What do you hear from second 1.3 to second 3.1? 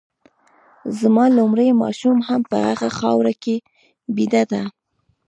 لومړی ماشوم هم په هغه